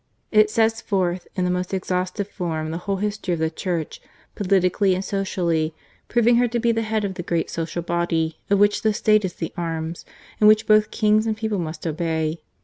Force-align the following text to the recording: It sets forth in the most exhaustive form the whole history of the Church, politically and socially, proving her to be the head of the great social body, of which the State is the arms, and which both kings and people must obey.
It 0.31 0.49
sets 0.49 0.81
forth 0.81 1.27
in 1.35 1.45
the 1.45 1.51
most 1.51 1.75
exhaustive 1.75 2.27
form 2.27 2.71
the 2.71 2.79
whole 2.89 2.95
history 2.95 3.35
of 3.35 3.39
the 3.39 3.51
Church, 3.51 4.01
politically 4.33 4.95
and 4.95 5.05
socially, 5.05 5.75
proving 6.07 6.37
her 6.37 6.47
to 6.47 6.57
be 6.59 6.71
the 6.71 6.81
head 6.81 7.03
of 7.05 7.13
the 7.13 7.21
great 7.21 7.51
social 7.51 7.83
body, 7.83 8.39
of 8.49 8.57
which 8.57 8.81
the 8.81 8.95
State 8.95 9.23
is 9.25 9.33
the 9.33 9.53
arms, 9.55 10.03
and 10.39 10.47
which 10.47 10.65
both 10.65 10.89
kings 10.89 11.27
and 11.27 11.37
people 11.37 11.59
must 11.59 11.85
obey. 11.85 12.41